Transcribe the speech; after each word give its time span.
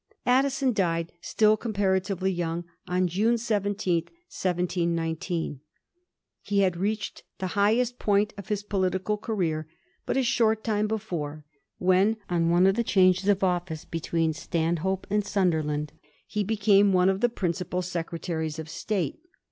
Addison 0.25 0.73
died, 0.73 1.11
still 1.21 1.55
comparatively 1.55 2.31
young, 2.31 2.65
on 2.87 3.07
June 3.07 3.37
17, 3.37 4.05
1719. 4.29 5.59
He 6.41 6.59
had 6.61 6.75
reached 6.75 7.21
the 7.37 7.45
highest 7.53 7.99
point 7.99 8.33
of 8.35 8.47
his 8.47 8.63
political 8.63 9.15
career 9.15 9.67
but 10.07 10.17
a 10.17 10.23
short 10.23 10.63
time 10.63 10.87
before, 10.87 11.45
when, 11.77 12.17
on 12.31 12.49
one 12.49 12.65
of 12.65 12.73
the 12.73 12.83
changes 12.83 13.29
of 13.29 13.43
office 13.43 13.85
between 13.85 14.33
Stan 14.33 14.77
hope 14.77 15.05
and 15.11 15.23
Sunderland, 15.23 15.93
he 16.25 16.43
became 16.43 16.91
one 16.93 17.07
of 17.07 17.21
the 17.21 17.29
principal 17.29 17.83
secretaries 17.83 18.57
of 18.57 18.67
state. 18.69 19.19